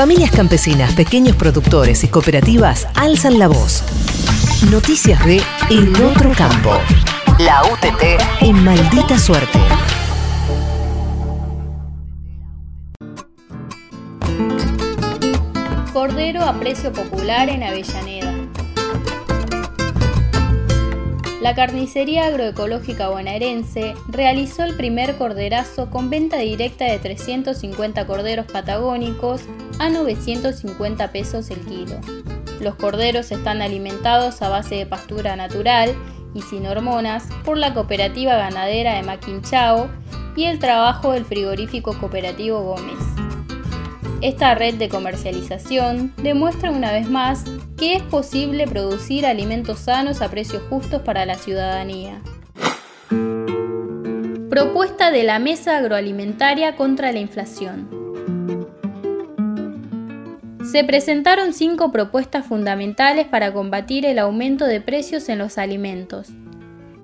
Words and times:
Familias 0.00 0.30
campesinas, 0.30 0.94
pequeños 0.94 1.36
productores 1.36 2.04
y 2.04 2.08
cooperativas 2.08 2.88
alzan 2.94 3.38
la 3.38 3.48
voz. 3.48 3.84
Noticias 4.70 5.22
de 5.26 5.42
En 5.68 5.94
Otro 6.02 6.32
Campo. 6.32 6.72
La 7.38 7.62
UTT 7.64 8.18
en 8.40 8.64
maldita 8.64 9.18
suerte. 9.18 9.58
Cordero 15.92 16.44
a 16.44 16.58
precio 16.58 16.94
popular 16.94 17.50
en 17.50 17.62
Avellaneda. 17.62 18.19
La 21.40 21.54
carnicería 21.54 22.26
agroecológica 22.26 23.08
bonaerense 23.08 23.94
realizó 24.08 24.62
el 24.62 24.76
primer 24.76 25.16
corderazo 25.16 25.88
con 25.88 26.10
venta 26.10 26.36
directa 26.36 26.84
de 26.84 26.98
350 26.98 28.06
corderos 28.06 28.44
patagónicos 28.44 29.44
a 29.78 29.88
950 29.88 31.12
pesos 31.12 31.48
el 31.48 31.60
kilo. 31.60 31.98
Los 32.60 32.74
corderos 32.74 33.32
están 33.32 33.62
alimentados 33.62 34.42
a 34.42 34.50
base 34.50 34.74
de 34.74 34.84
pastura 34.84 35.34
natural 35.34 35.94
y 36.34 36.42
sin 36.42 36.66
hormonas 36.66 37.26
por 37.42 37.56
la 37.56 37.72
cooperativa 37.72 38.36
ganadera 38.36 38.96
de 38.96 39.02
Maquinchao 39.02 39.88
y 40.36 40.44
el 40.44 40.58
trabajo 40.58 41.12
del 41.12 41.24
frigorífico 41.24 41.98
cooperativo 41.98 42.60
Gómez. 42.60 42.98
Esta 44.20 44.54
red 44.54 44.74
de 44.74 44.90
comercialización 44.90 46.12
demuestra 46.18 46.70
una 46.70 46.92
vez 46.92 47.08
más 47.08 47.44
que 47.80 47.94
es 47.94 48.02
posible 48.02 48.66
producir 48.66 49.24
alimentos 49.24 49.78
sanos 49.78 50.20
a 50.20 50.28
precios 50.28 50.62
justos 50.68 51.00
para 51.00 51.24
la 51.24 51.36
ciudadanía. 51.36 52.20
Propuesta 54.50 55.10
de 55.10 55.22
la 55.22 55.38
Mesa 55.38 55.78
Agroalimentaria 55.78 56.76
contra 56.76 57.10
la 57.10 57.20
Inflación. 57.20 57.88
Se 60.70 60.84
presentaron 60.84 61.54
cinco 61.54 61.90
propuestas 61.90 62.44
fundamentales 62.44 63.26
para 63.26 63.54
combatir 63.54 64.04
el 64.04 64.18
aumento 64.18 64.66
de 64.66 64.82
precios 64.82 65.30
en 65.30 65.38
los 65.38 65.56
alimentos. 65.56 66.28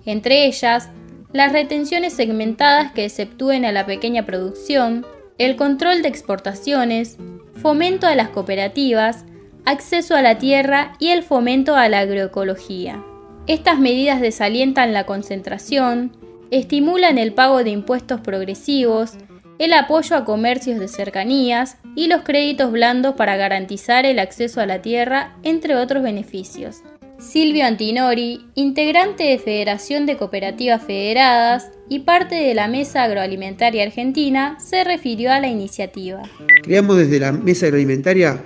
Entre 0.05 0.45
ellas, 0.45 0.91
las 1.33 1.53
retenciones 1.53 2.13
segmentadas 2.13 2.93
que 2.93 3.07
exceptúen 3.07 3.65
a 3.65 3.73
la 3.73 3.87
pequeña 3.87 4.27
producción, 4.27 5.07
el 5.39 5.57
control 5.57 6.03
de 6.03 6.09
exportaciones, 6.09 7.17
fomento 7.63 8.07
a 8.07 8.15
las 8.15 8.29
cooperativas, 8.29 9.25
acceso 9.67 10.15
a 10.15 10.23
la 10.23 10.39
tierra 10.39 10.93
y 10.99 11.09
el 11.09 11.23
fomento 11.23 11.77
a 11.77 11.89
la 11.89 11.99
agroecología. 12.01 13.05
Estas 13.47 13.79
medidas 13.79 14.21
desalientan 14.21 14.93
la 14.93 15.05
concentración, 15.05 16.17
estimulan 16.51 17.19
el 17.19 17.35
pago 17.35 17.63
de 17.63 17.71
impuestos 17.71 18.21
progresivos, 18.21 19.15
el 19.59 19.73
apoyo 19.73 20.17
a 20.17 20.25
comercios 20.25 20.79
de 20.79 20.89
cercanías 20.89 21.79
y 21.95 22.07
los 22.07 22.23
créditos 22.23 22.71
blandos 22.71 23.15
para 23.15 23.37
garantizar 23.37 24.07
el 24.07 24.19
acceso 24.19 24.61
a 24.61 24.67
la 24.67 24.83
tierra, 24.83 25.37
entre 25.43 25.77
otros 25.77 26.03
beneficios. 26.03 26.83
Silvio 27.19 27.65
Antinori, 27.65 28.45
integrante 28.55 29.25
de 29.25 29.39
Federación 29.39 30.05
de 30.05 30.19
Cooperativas 30.19 30.83
Federadas 30.83 31.71
y 31.89 32.01
parte 32.01 32.35
de 32.35 32.55
la 32.55 32.69
Mesa 32.69 33.05
Agroalimentaria 33.05 33.85
Argentina, 33.85 34.59
se 34.61 34.85
refirió 34.85 35.33
a 35.33 35.41
la 35.41 35.49
iniciativa. 35.49 36.23
Creamos 36.63 36.99
desde 36.99 37.19
la 37.19 37.33
Mesa 37.33 37.67
Agroalimentaria 37.67 38.39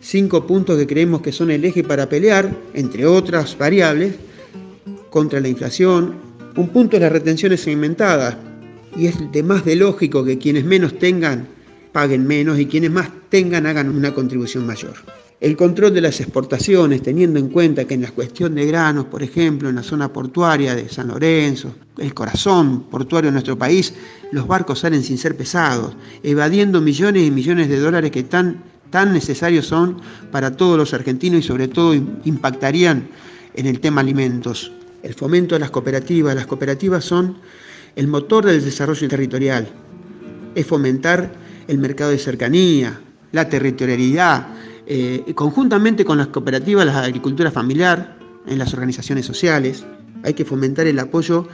cinco 0.00 0.46
puntos 0.46 0.78
que 0.78 0.86
creemos 0.86 1.20
que 1.22 1.32
son 1.32 1.50
el 1.50 1.64
eje 1.64 1.82
para 1.82 2.08
pelear, 2.08 2.54
entre 2.74 3.06
otras 3.06 3.56
variables, 3.58 4.14
contra 5.10 5.40
la 5.40 5.48
inflación. 5.48 6.14
Un 6.56 6.68
punto 6.68 6.96
es 6.96 7.02
las 7.02 7.12
retenciones 7.12 7.60
segmentadas, 7.60 8.36
y 8.96 9.06
es 9.06 9.32
de 9.32 9.42
más 9.42 9.64
de 9.64 9.76
lógico 9.76 10.24
que 10.24 10.38
quienes 10.38 10.64
menos 10.64 10.98
tengan 10.98 11.48
paguen 11.96 12.26
menos 12.26 12.58
y 12.58 12.66
quienes 12.66 12.90
más 12.90 13.08
tengan 13.30 13.64
hagan 13.64 13.88
una 13.88 14.12
contribución 14.12 14.66
mayor. 14.66 14.92
El 15.40 15.56
control 15.56 15.94
de 15.94 16.02
las 16.02 16.20
exportaciones, 16.20 17.00
teniendo 17.00 17.38
en 17.38 17.48
cuenta 17.48 17.86
que 17.86 17.94
en 17.94 18.02
la 18.02 18.10
cuestión 18.10 18.54
de 18.54 18.66
granos, 18.66 19.06
por 19.06 19.22
ejemplo, 19.22 19.70
en 19.70 19.76
la 19.76 19.82
zona 19.82 20.12
portuaria 20.12 20.74
de 20.74 20.90
San 20.90 21.08
Lorenzo, 21.08 21.74
el 21.96 22.12
corazón 22.12 22.82
portuario 22.90 23.28
de 23.28 23.32
nuestro 23.32 23.56
país, 23.56 23.94
los 24.30 24.46
barcos 24.46 24.80
salen 24.80 25.02
sin 25.02 25.16
ser 25.16 25.38
pesados, 25.38 25.96
evadiendo 26.22 26.82
millones 26.82 27.26
y 27.26 27.30
millones 27.30 27.70
de 27.70 27.78
dólares 27.78 28.10
que 28.10 28.24
tan, 28.24 28.62
tan 28.90 29.12
necesarios 29.12 29.66
son 29.66 30.00
para 30.30 30.56
todos 30.56 30.78
los 30.78 30.94
argentinos 30.94 31.40
y 31.40 31.42
sobre 31.42 31.68
todo 31.68 31.94
impactarían 31.94 33.08
en 33.54 33.66
el 33.66 33.80
tema 33.80 34.00
alimentos. 34.00 34.72
El 35.02 35.14
fomento 35.14 35.54
de 35.54 35.60
las 35.60 35.70
cooperativas. 35.70 36.34
Las 36.34 36.46
cooperativas 36.46 37.04
son 37.04 37.38
el 37.94 38.08
motor 38.08 38.46
del 38.46 38.64
desarrollo 38.64 39.08
territorial. 39.08 39.68
Es 40.54 40.66
fomentar 40.66 41.32
el 41.68 41.78
mercado 41.78 42.10
de 42.10 42.18
cercanía, 42.18 43.00
la 43.32 43.48
territorialidad, 43.48 44.48
eh, 44.86 45.32
conjuntamente 45.34 46.04
con 46.04 46.18
las 46.18 46.28
cooperativas, 46.28 46.86
la 46.86 47.00
agricultura 47.00 47.50
familiar, 47.50 48.16
en 48.46 48.58
las 48.58 48.72
organizaciones 48.72 49.26
sociales, 49.26 49.84
hay 50.22 50.34
que 50.34 50.44
fomentar 50.44 50.86
el 50.86 50.98
apoyo, 50.98 51.48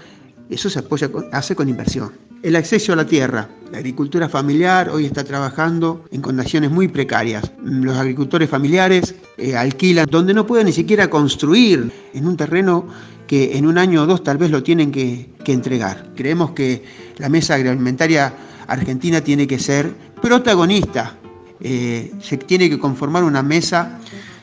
eso 0.50 0.70
se 0.70 0.78
apoya, 0.78 1.10
hace 1.32 1.54
con 1.54 1.68
inversión. 1.68 2.12
El 2.42 2.56
acceso 2.56 2.92
a 2.92 2.96
la 2.96 3.06
tierra. 3.06 3.48
La 3.70 3.78
agricultura 3.78 4.28
familiar 4.28 4.90
hoy 4.90 5.06
está 5.06 5.22
trabajando 5.22 6.04
en 6.10 6.20
condiciones 6.20 6.72
muy 6.72 6.88
precarias. 6.88 7.52
Los 7.62 7.96
agricultores 7.96 8.50
familiares 8.50 9.14
eh, 9.38 9.56
alquilan 9.56 10.06
donde 10.10 10.34
no 10.34 10.44
pueden 10.44 10.66
ni 10.66 10.72
siquiera 10.72 11.08
construir 11.08 11.92
en 12.12 12.26
un 12.26 12.36
terreno 12.36 12.88
que 13.28 13.56
en 13.56 13.64
un 13.64 13.78
año 13.78 14.02
o 14.02 14.06
dos 14.06 14.24
tal 14.24 14.38
vez 14.38 14.50
lo 14.50 14.60
tienen 14.60 14.90
que, 14.90 15.30
entregar. 15.46 16.10
Creemos 16.16 16.50
que 16.50 16.84
la 17.18 17.28
mesa 17.28 17.54
agroalimentaria 17.54 18.34
argentina 18.66 19.20
tiene 19.20 19.46
que 19.46 19.60
ser 19.60 19.94
protagonista 20.20 21.16
eh, 21.60 22.12
se 22.20 22.38
tiene 22.38 22.68
que 22.68 22.78
conformar 22.78 23.22
una 23.22 23.42
mesa 23.42 24.00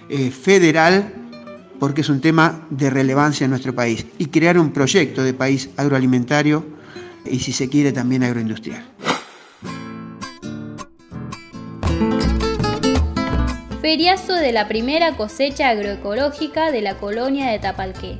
eh, 0.08 0.32
federal 0.32 1.14
porque 1.80 2.02
es 2.02 2.10
un 2.10 2.22
tema 2.22 2.66
de 2.70 2.90
relevancia 2.90 3.44
en 3.44 3.52
nuestro 3.52 3.76
país 3.76 4.06
y 4.18 4.28
crear 4.28 4.58
un 4.58 4.72
proyecto 4.72 5.22
de 5.22 5.34
país 5.34 5.70
agroalimentario 5.76 6.79
y 7.26 7.40
si 7.40 7.52
se 7.52 7.70
quiere 7.70 7.92
también 7.92 8.24
agroindustrial. 8.24 8.84
Feriazo 13.82 14.34
de 14.36 14.52
la 14.52 14.68
primera 14.68 15.18
cosecha 15.18 15.70
agroecológica 15.70 16.72
de 16.72 16.82
la 16.82 16.98
colonia 16.98 17.50
de 17.50 17.60
Tapalqué. 17.60 18.20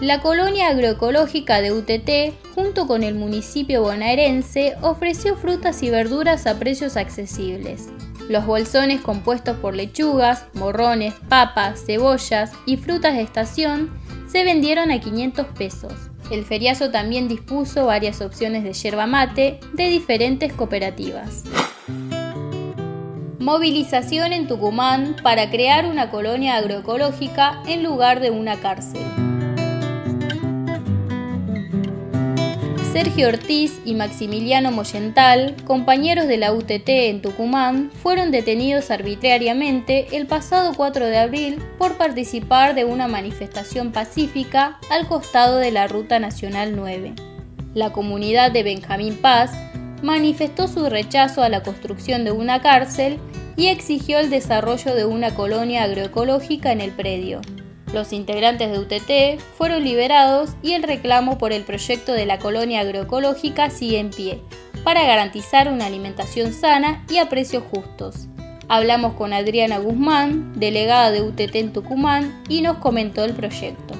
La 0.00 0.22
colonia 0.22 0.68
agroecológica 0.68 1.60
de 1.60 1.72
UTT, 1.72 2.54
junto 2.54 2.86
con 2.86 3.02
el 3.02 3.14
municipio 3.14 3.82
bonaerense, 3.82 4.74
ofreció 4.80 5.36
frutas 5.36 5.82
y 5.82 5.90
verduras 5.90 6.46
a 6.46 6.58
precios 6.58 6.96
accesibles. 6.96 7.90
Los 8.30 8.46
bolsones 8.46 9.02
compuestos 9.02 9.58
por 9.58 9.74
lechugas, 9.74 10.46
morrones, 10.54 11.12
papas, 11.28 11.84
cebollas 11.84 12.52
y 12.64 12.78
frutas 12.78 13.14
de 13.14 13.20
estación 13.20 13.90
se 14.30 14.44
vendieron 14.44 14.90
a 14.90 15.00
500 15.00 15.46
pesos. 15.48 15.92
El 16.30 16.44
feriazo 16.44 16.90
también 16.90 17.26
dispuso 17.26 17.86
varias 17.86 18.20
opciones 18.20 18.62
de 18.62 18.72
yerba 18.72 19.06
mate 19.06 19.58
de 19.72 19.88
diferentes 19.88 20.52
cooperativas. 20.52 21.44
Movilización 23.40 24.32
en 24.32 24.46
Tucumán 24.46 25.16
para 25.22 25.50
crear 25.50 25.86
una 25.86 26.10
colonia 26.10 26.56
agroecológica 26.56 27.62
en 27.66 27.82
lugar 27.82 28.20
de 28.20 28.30
una 28.30 28.60
cárcel. 28.60 29.29
Sergio 32.92 33.28
Ortiz 33.28 33.78
y 33.84 33.94
Maximiliano 33.94 34.72
Moyental, 34.72 35.54
compañeros 35.64 36.26
de 36.26 36.38
la 36.38 36.52
UTT 36.52 36.88
en 36.88 37.22
Tucumán, 37.22 37.92
fueron 38.02 38.32
detenidos 38.32 38.90
arbitrariamente 38.90 40.16
el 40.16 40.26
pasado 40.26 40.72
4 40.76 41.06
de 41.06 41.18
abril 41.18 41.62
por 41.78 41.96
participar 41.96 42.74
de 42.74 42.84
una 42.84 43.06
manifestación 43.06 43.92
pacífica 43.92 44.80
al 44.90 45.06
costado 45.06 45.58
de 45.58 45.70
la 45.70 45.86
Ruta 45.86 46.18
Nacional 46.18 46.74
9. 46.74 47.14
La 47.74 47.92
comunidad 47.92 48.50
de 48.50 48.64
Benjamín 48.64 49.14
Paz 49.14 49.52
manifestó 50.02 50.66
su 50.66 50.88
rechazo 50.90 51.44
a 51.44 51.48
la 51.48 51.62
construcción 51.62 52.24
de 52.24 52.32
una 52.32 52.60
cárcel 52.60 53.20
y 53.56 53.68
exigió 53.68 54.18
el 54.18 54.30
desarrollo 54.30 54.96
de 54.96 55.04
una 55.04 55.32
colonia 55.36 55.84
agroecológica 55.84 56.72
en 56.72 56.80
el 56.80 56.90
predio. 56.90 57.40
Los 57.92 58.12
integrantes 58.12 58.70
de 58.70 58.78
UTT 58.78 59.42
fueron 59.56 59.82
liberados 59.82 60.50
y 60.62 60.74
el 60.74 60.84
reclamo 60.84 61.38
por 61.38 61.52
el 61.52 61.64
proyecto 61.64 62.12
de 62.12 62.24
la 62.24 62.38
colonia 62.38 62.80
agroecológica 62.80 63.68
sigue 63.68 63.98
en 63.98 64.10
pie, 64.10 64.40
para 64.84 65.04
garantizar 65.04 65.68
una 65.72 65.86
alimentación 65.86 66.52
sana 66.52 67.04
y 67.10 67.18
a 67.18 67.28
precios 67.28 67.64
justos. 67.70 68.28
Hablamos 68.68 69.14
con 69.14 69.32
Adriana 69.32 69.78
Guzmán, 69.78 70.52
delegada 70.54 71.10
de 71.10 71.22
UTT 71.22 71.56
en 71.56 71.72
Tucumán, 71.72 72.40
y 72.48 72.62
nos 72.62 72.78
comentó 72.78 73.24
el 73.24 73.32
proyecto. 73.32 73.94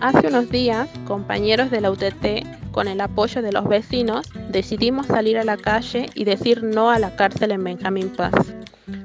Hace 0.00 0.26
unos 0.26 0.50
días, 0.50 0.88
compañeros 1.06 1.70
de 1.70 1.80
la 1.80 1.92
UTT, 1.92 2.72
con 2.72 2.88
el 2.88 3.00
apoyo 3.00 3.40
de 3.42 3.52
los 3.52 3.68
vecinos, 3.68 4.26
decidimos 4.50 5.06
salir 5.06 5.38
a 5.38 5.44
la 5.44 5.56
calle 5.56 6.06
y 6.14 6.24
decir 6.24 6.64
no 6.64 6.90
a 6.90 6.98
la 6.98 7.14
cárcel 7.14 7.52
en 7.52 7.62
Benjamín 7.62 8.08
Paz. 8.08 8.34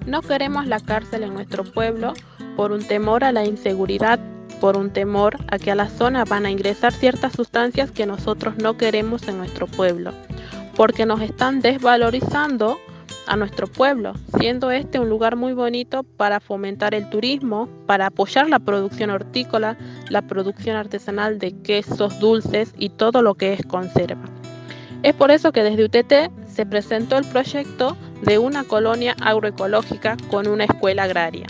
No 0.08 0.22
queremos 0.22 0.66
la 0.66 0.80
cárcel 0.80 1.24
en 1.24 1.34
nuestro 1.34 1.64
pueblo 1.64 2.14
por 2.56 2.72
un 2.72 2.84
temor 2.84 3.24
a 3.24 3.32
la 3.32 3.46
inseguridad, 3.46 4.20
por 4.60 4.78
un 4.78 4.92
temor 4.92 5.38
a 5.50 5.58
que 5.58 5.72
a 5.72 5.76
la 5.76 5.90
zona 5.90 6.26
van 6.26 6.46
a 6.46 6.52
ingresar 6.52 6.94
ciertas 6.94 7.34
sustancias 7.34 7.92
que 7.92 8.06
nosotros 8.06 8.56
no 8.58 8.78
queremos 8.78 9.28
en 9.28 9.38
nuestro 9.38 9.68
pueblo, 9.68 10.12
porque 10.76 11.06
nos 11.06 11.22
están 11.22 11.62
desvalorizando 11.62 12.78
a 13.28 13.36
nuestro 13.36 13.68
pueblo, 13.68 14.14
siendo 14.40 14.72
este 14.72 15.00
un 15.00 15.10
lugar 15.10 15.36
muy 15.36 15.54
bonito 15.54 16.04
para 16.04 16.40
fomentar 16.40 16.94
el 16.94 17.10
turismo, 17.10 17.70
para 17.86 18.08
apoyar 18.08 18.50
la 18.50 18.60
producción 18.60 19.10
hortícola, 19.10 19.78
la 20.10 20.22
producción 20.22 20.76
artesanal 20.76 21.40
de 21.40 21.52
quesos, 21.62 22.20
dulces 22.20 22.74
y 22.78 22.90
todo 22.90 23.22
lo 23.22 23.36
que 23.36 23.54
es 23.54 23.66
conserva. 23.66 24.26
Es 25.04 25.14
por 25.14 25.32
eso 25.32 25.52
que 25.52 25.64
desde 25.64 25.84
UTT 25.86 26.48
se 26.48 26.66
presentó 26.66 27.18
el 27.18 27.26
proyecto 27.26 27.98
de 28.22 28.38
una 28.38 28.64
colonia 28.64 29.16
agroecológica 29.22 30.16
con 30.30 30.48
una 30.48 30.64
escuela 30.64 31.04
agraria, 31.04 31.48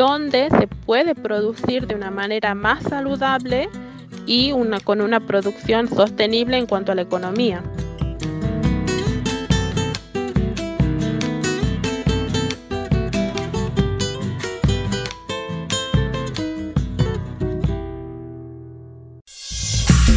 donde 0.00 0.48
se 0.48 0.66
puede 0.66 1.14
producir 1.14 1.86
de 1.86 1.94
una 1.94 2.10
manera 2.10 2.54
más 2.54 2.82
saludable 2.84 3.68
y 4.24 4.50
una, 4.52 4.80
con 4.80 5.02
una 5.02 5.20
producción 5.20 5.88
sostenible 5.88 6.56
en 6.56 6.64
cuanto 6.64 6.90
a 6.90 6.94
la 6.94 7.02
economía. 7.02 7.62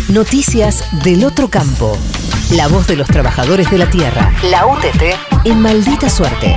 Noticias 0.08 1.04
del 1.04 1.26
otro 1.26 1.50
campo. 1.50 1.98
La 2.56 2.70
voz 2.70 2.88
de 2.88 2.96
los 2.96 3.08
trabajadores 3.08 3.70
de 3.70 3.80
la 3.80 3.90
tierra. 3.90 4.32
La 4.50 4.66
UTT 4.66 5.44
en 5.44 5.60
maldita 5.60 6.10
suerte. 6.10 6.56